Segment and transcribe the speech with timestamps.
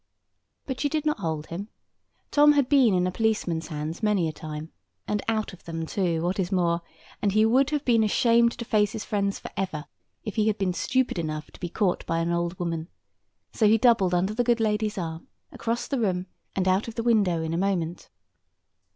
[0.65, 1.67] But she did not hold him.
[2.31, 4.71] Tom had been in a policeman's hands many a time,
[5.07, 6.81] and out of them too, what is more;
[7.21, 9.85] and he would have been ashamed to face his friends for ever
[10.23, 12.87] if he had been stupid enough to be caught by an old woman;
[13.53, 16.25] so he doubled under the good lady's arm, across the room,
[16.55, 18.09] and out of the window in a moment.